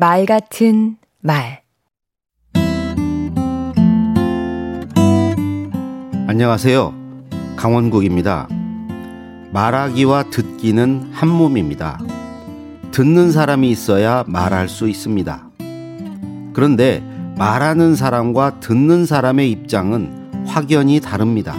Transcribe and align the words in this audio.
말 0.00 0.26
같은 0.26 0.96
말 1.18 1.62
안녕하세요. 6.28 6.94
강원국입니다. 7.56 8.46
말하기와 9.52 10.30
듣기는 10.30 11.10
한 11.12 11.28
몸입니다. 11.28 11.98
듣는 12.92 13.32
사람이 13.32 13.68
있어야 13.70 14.22
말할 14.28 14.68
수 14.68 14.88
있습니다. 14.88 15.50
그런데 16.52 17.02
말하는 17.36 17.96
사람과 17.96 18.60
듣는 18.60 19.04
사람의 19.04 19.50
입장은 19.50 20.46
확연히 20.46 21.00
다릅니다. 21.00 21.56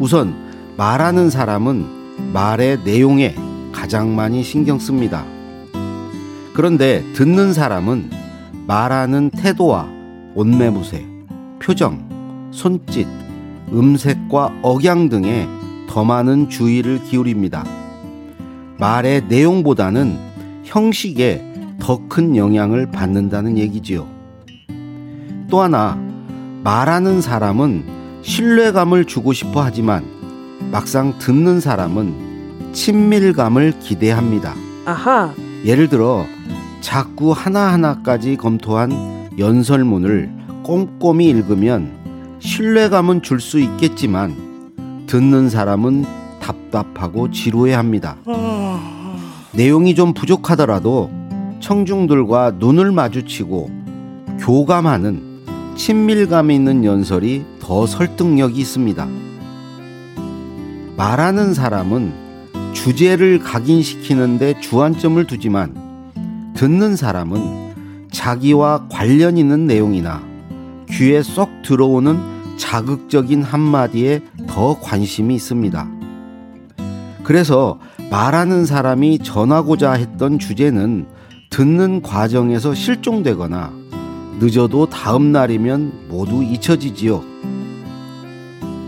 우선 0.00 0.34
말하는 0.78 1.28
사람은 1.28 2.32
말의 2.32 2.78
내용에 2.86 3.34
가장 3.70 4.16
많이 4.16 4.42
신경 4.42 4.78
씁니다. 4.78 5.26
그런데 6.54 7.04
듣는 7.14 7.52
사람은 7.52 8.10
말하는 8.66 9.30
태도와 9.30 9.88
옷매무새, 10.34 11.04
표정, 11.60 12.50
손짓, 12.52 13.06
음색과 13.72 14.60
억양 14.62 15.08
등에 15.08 15.46
더 15.88 16.04
많은 16.04 16.48
주의를 16.48 17.02
기울입니다. 17.04 17.64
말의 18.78 19.24
내용보다는 19.28 20.16
형식에 20.64 21.48
더 21.78 22.00
큰 22.08 22.36
영향을 22.36 22.90
받는다는 22.90 23.58
얘기지요. 23.58 24.06
또 25.50 25.60
하나, 25.60 25.98
말하는 26.62 27.20
사람은 27.20 27.84
신뢰감을 28.22 29.06
주고 29.06 29.32
싶어 29.32 29.62
하지만 29.62 30.04
막상 30.70 31.18
듣는 31.18 31.58
사람은 31.60 32.72
친밀감을 32.72 33.80
기대합니다. 33.80 34.54
아하. 34.84 35.34
예를 35.64 35.88
들어, 35.88 36.26
자꾸 36.80 37.32
하나하나까지 37.32 38.36
검토한 38.36 39.30
연설문을 39.38 40.30
꼼꼼히 40.62 41.28
읽으면 41.28 41.92
신뢰감은 42.40 43.22
줄 43.22 43.40
수 43.40 43.60
있겠지만 43.60 44.34
듣는 45.06 45.48
사람은 45.48 46.04
답답하고 46.40 47.30
지루해 47.30 47.74
합니다. 47.74 48.16
내용이 49.52 49.94
좀 49.94 50.14
부족하더라도 50.14 51.10
청중들과 51.60 52.52
눈을 52.58 52.90
마주치고 52.90 53.70
교감하는 54.40 55.22
친밀감 55.76 56.50
있는 56.50 56.84
연설이 56.84 57.44
더 57.60 57.86
설득력이 57.86 58.60
있습니다. 58.60 59.06
말하는 60.96 61.54
사람은 61.54 62.12
주제를 62.72 63.38
각인시키는데 63.38 64.60
주안점을 64.60 65.24
두지만 65.26 65.74
듣는 66.54 66.96
사람은 66.96 68.08
자기와 68.10 68.86
관련 68.90 69.36
있는 69.38 69.66
내용이나 69.66 70.22
귀에 70.90 71.22
쏙 71.22 71.48
들어오는 71.62 72.18
자극적인 72.58 73.42
한마디에 73.42 74.20
더 74.46 74.78
관심이 74.78 75.34
있습니다. 75.34 75.88
그래서 77.24 77.78
말하는 78.10 78.66
사람이 78.66 79.20
전하고자 79.20 79.92
했던 79.92 80.38
주제는 80.38 81.06
듣는 81.50 82.02
과정에서 82.02 82.74
실종되거나 82.74 83.72
늦어도 84.38 84.86
다음 84.86 85.32
날이면 85.32 86.08
모두 86.08 86.42
잊혀지지요. 86.42 87.22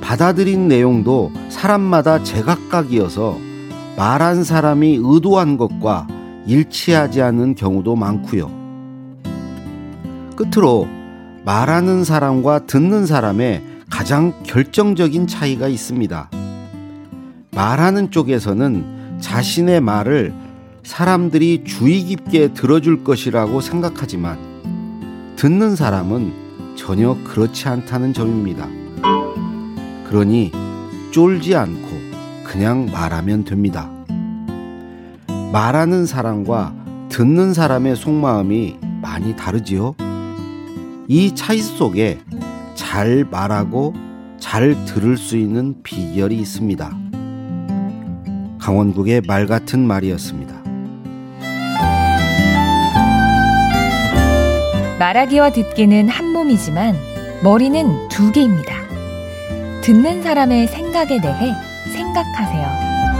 받아들인 0.00 0.68
내용도 0.68 1.32
사람마다 1.48 2.22
제각각이어서 2.22 3.43
말한 3.96 4.42
사람이 4.42 4.98
의도한 5.00 5.56
것과 5.56 6.06
일치하지 6.46 7.22
않는 7.22 7.54
경우도 7.54 7.94
많고요. 7.96 8.50
끝으로 10.36 10.88
말하는 11.44 12.04
사람과 12.04 12.66
듣는 12.66 13.06
사람의 13.06 13.62
가장 13.90 14.32
결정적인 14.42 15.26
차이가 15.26 15.68
있습니다. 15.68 16.30
말하는 17.52 18.10
쪽에서는 18.10 19.18
자신의 19.20 19.80
말을 19.80 20.34
사람들이 20.82 21.62
주의 21.64 22.02
깊게 22.02 22.52
들어줄 22.54 23.04
것이라고 23.04 23.60
생각하지만 23.60 24.38
듣는 25.36 25.76
사람은 25.76 26.74
전혀 26.76 27.16
그렇지 27.24 27.68
않다는 27.68 28.12
점입니다. 28.12 28.68
그러니 30.08 30.50
쫄지 31.12 31.54
않고 31.54 31.93
그냥 32.44 32.86
말하면 32.92 33.44
됩니다. 33.44 33.90
말하는 35.52 36.06
사람과 36.06 36.74
듣는 37.08 37.54
사람의 37.54 37.96
속마음이 37.96 38.78
많이 39.02 39.34
다르지요? 39.36 39.94
이 41.08 41.34
차이 41.34 41.60
속에 41.60 42.18
잘 42.74 43.24
말하고 43.30 43.94
잘 44.38 44.84
들을 44.84 45.16
수 45.16 45.36
있는 45.36 45.82
비결이 45.82 46.36
있습니다. 46.36 46.96
강원국의 48.58 49.22
말 49.26 49.46
같은 49.46 49.86
말이었습니다. 49.86 50.54
말하기와 54.98 55.50
듣기는 55.50 56.08
한 56.08 56.32
몸이지만 56.32 56.96
머리는 57.42 58.08
두 58.08 58.32
개입니다. 58.32 58.74
듣는 59.82 60.22
사람의 60.22 60.68
생각에 60.68 61.20
대해 61.20 61.52
생각하세요. 61.94 63.13